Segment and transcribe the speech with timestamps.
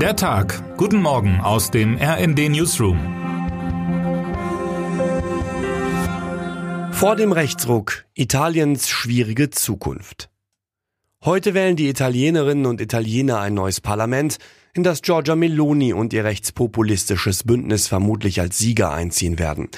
[0.00, 0.76] Der Tag.
[0.76, 2.98] Guten Morgen aus dem RND Newsroom.
[6.92, 10.28] Vor dem Rechtsruck Italiens schwierige Zukunft.
[11.24, 14.36] Heute wählen die Italienerinnen und Italiener ein neues Parlament,
[14.74, 19.70] in das Giorgia Meloni und ihr rechtspopulistisches Bündnis vermutlich als Sieger einziehen werden.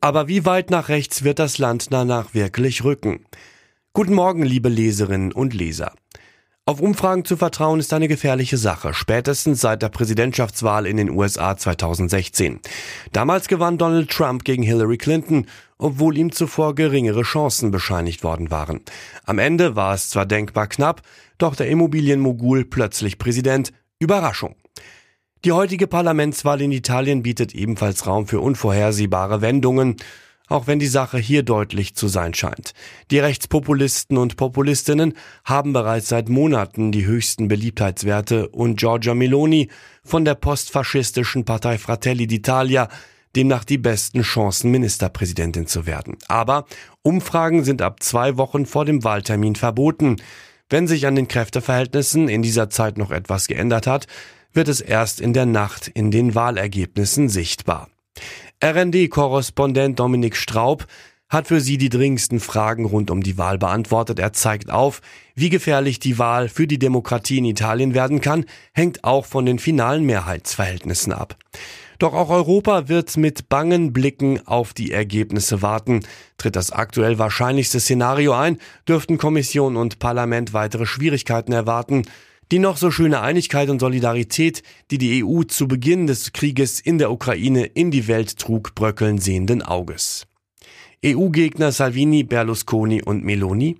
[0.00, 3.26] Aber wie weit nach rechts wird das Land danach wirklich rücken?
[3.92, 5.92] Guten Morgen, liebe Leserinnen und Leser.
[6.68, 11.56] Auf Umfragen zu vertrauen ist eine gefährliche Sache, spätestens seit der Präsidentschaftswahl in den USA
[11.56, 12.58] 2016.
[13.12, 15.46] Damals gewann Donald Trump gegen Hillary Clinton,
[15.78, 18.80] obwohl ihm zuvor geringere Chancen bescheinigt worden waren.
[19.22, 21.02] Am Ende war es zwar denkbar knapp,
[21.38, 23.72] doch der Immobilienmogul plötzlich Präsident.
[24.00, 24.56] Überraschung.
[25.44, 29.98] Die heutige Parlamentswahl in Italien bietet ebenfalls Raum für unvorhersehbare Wendungen
[30.48, 32.72] auch wenn die Sache hier deutlich zu sein scheint.
[33.10, 35.14] Die Rechtspopulisten und Populistinnen
[35.44, 39.68] haben bereits seit Monaten die höchsten Beliebtheitswerte und Giorgia Meloni
[40.04, 42.88] von der postfaschistischen Partei Fratelli d'Italia
[43.34, 46.16] demnach die besten Chancen, Ministerpräsidentin zu werden.
[46.26, 46.64] Aber
[47.02, 50.16] Umfragen sind ab zwei Wochen vor dem Wahltermin verboten.
[50.70, 54.06] Wenn sich an den Kräfteverhältnissen in dieser Zeit noch etwas geändert hat,
[54.52, 57.88] wird es erst in der Nacht in den Wahlergebnissen sichtbar.
[58.62, 60.86] RND-Korrespondent Dominik Straub
[61.28, 64.18] hat für Sie die dringendsten Fragen rund um die Wahl beantwortet.
[64.18, 65.02] Er zeigt auf,
[65.34, 69.58] wie gefährlich die Wahl für die Demokratie in Italien werden kann, hängt auch von den
[69.58, 71.36] finalen Mehrheitsverhältnissen ab.
[71.98, 76.00] Doch auch Europa wird mit bangen Blicken auf die Ergebnisse warten.
[76.38, 82.02] Tritt das aktuell wahrscheinlichste Szenario ein, dürften Kommission und Parlament weitere Schwierigkeiten erwarten.
[82.52, 86.98] Die noch so schöne Einigkeit und Solidarität, die die EU zu Beginn des Krieges in
[86.98, 90.28] der Ukraine in die Welt trug, bröckeln sehenden Auges.
[91.04, 93.78] EU-Gegner Salvini, Berlusconi und Meloni?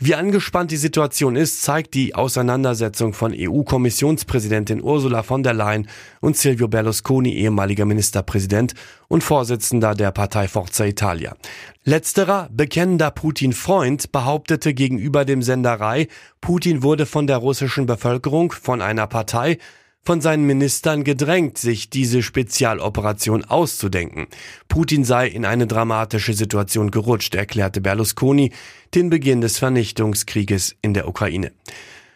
[0.00, 5.88] Wie angespannt die Situation ist, zeigt die Auseinandersetzung von EU-Kommissionspräsidentin Ursula von der Leyen
[6.20, 8.74] und Silvio Berlusconi, ehemaliger Ministerpräsident
[9.08, 11.34] und Vorsitzender der Partei Forza Italia.
[11.82, 16.06] Letzterer, bekennender Putin-Freund, behauptete gegenüber dem Senderei,
[16.40, 19.58] Putin wurde von der russischen Bevölkerung, von einer Partei,
[20.04, 24.26] von seinen Ministern gedrängt, sich diese Spezialoperation auszudenken.
[24.68, 28.52] Putin sei in eine dramatische Situation gerutscht, erklärte Berlusconi
[28.94, 31.52] den Beginn des Vernichtungskrieges in der Ukraine.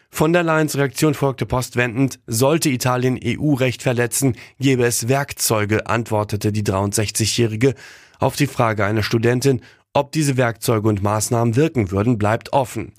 [0.09, 6.61] Von der Leyens Reaktion folgte postwendend, sollte Italien EU-Recht verletzen, gäbe es Werkzeuge, antwortete die
[6.61, 7.73] 63-Jährige
[8.19, 9.61] auf die Frage einer Studentin,
[9.91, 12.93] ob diese Werkzeuge und Maßnahmen wirken würden, bleibt offen.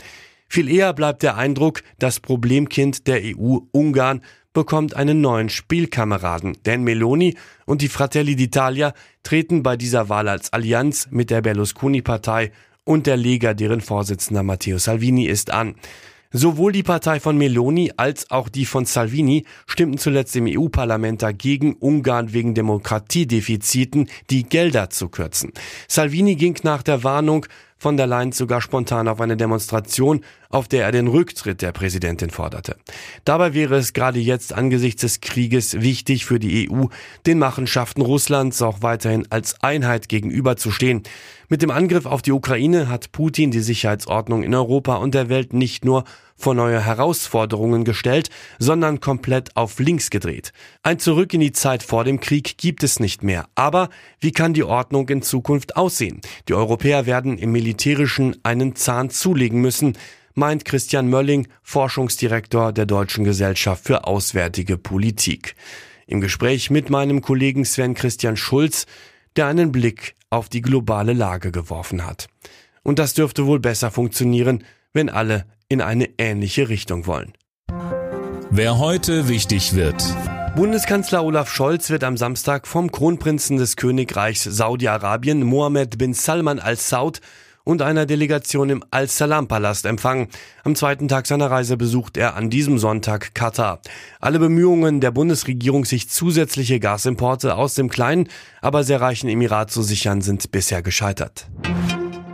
[0.48, 4.20] Viel eher bleibt der Eindruck, das Problemkind der EU, Ungarn,
[4.54, 10.52] bekommt einen neuen Spielkameraden, denn Meloni und die Fratelli d'Italia treten bei dieser Wahl als
[10.52, 12.52] Allianz mit der Berlusconi-Partei
[12.84, 15.74] und der Lega, deren Vorsitzender Matteo Salvini ist, an.
[16.36, 21.74] Sowohl die Partei von Meloni als auch die von Salvini stimmten zuletzt im EU-Parlament dagegen,
[21.74, 25.52] Ungarn wegen Demokratiedefiziten die Gelder zu kürzen.
[25.86, 27.46] Salvini ging nach der Warnung
[27.84, 32.30] von der Leyen sogar spontan auf eine Demonstration, auf der er den Rücktritt der Präsidentin
[32.30, 32.76] forderte.
[33.26, 36.86] Dabei wäre es gerade jetzt angesichts des Krieges wichtig für die EU,
[37.26, 41.02] den Machenschaften Russlands auch weiterhin als Einheit gegenüberzustehen.
[41.50, 45.52] Mit dem Angriff auf die Ukraine hat Putin die Sicherheitsordnung in Europa und der Welt
[45.52, 46.04] nicht nur
[46.36, 50.52] vor neue Herausforderungen gestellt, sondern komplett auf links gedreht.
[50.82, 53.46] Ein Zurück in die Zeit vor dem Krieg gibt es nicht mehr.
[53.54, 53.88] Aber
[54.20, 56.20] wie kann die Ordnung in Zukunft aussehen?
[56.48, 59.96] Die Europäer werden im Militärischen einen Zahn zulegen müssen,
[60.34, 65.54] meint Christian Mölling, Forschungsdirektor der Deutschen Gesellschaft für Auswärtige Politik.
[66.06, 68.86] Im Gespräch mit meinem Kollegen Sven Christian Schulz,
[69.36, 72.28] der einen Blick auf die globale Lage geworfen hat.
[72.82, 77.32] Und das dürfte wohl besser funktionieren, wenn alle in eine ähnliche Richtung wollen.
[78.50, 80.02] Wer heute wichtig wird.
[80.54, 87.20] Bundeskanzler Olaf Scholz wird am Samstag vom Kronprinzen des Königreichs Saudi-Arabien Mohammed bin Salman al-Saud
[87.64, 90.28] und einer Delegation im Al-Salam-Palast empfangen.
[90.62, 93.80] Am zweiten Tag seiner Reise besucht er an diesem Sonntag Katar.
[94.20, 98.28] Alle Bemühungen der Bundesregierung, sich zusätzliche Gasimporte aus dem kleinen,
[98.60, 101.48] aber sehr reichen Emirat zu sichern, sind bisher gescheitert.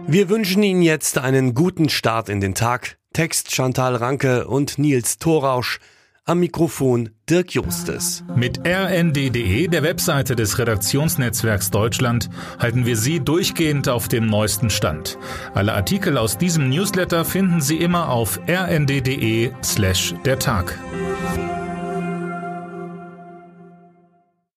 [0.07, 3.00] Wir wünschen Ihnen jetzt einen guten Start in den Tag.
[3.13, 5.81] Text Chantal Ranke und Nils Thorausch.
[6.27, 8.23] Am Mikrofon Dirk Justes.
[8.37, 12.31] Mit rnd.de, der Webseite des Redaktionsnetzwerks Deutschland,
[12.61, 15.19] halten wir Sie durchgehend auf dem neuesten Stand.
[15.55, 20.79] Alle Artikel aus diesem Newsletter finden Sie immer auf rnd.de slash der Tag.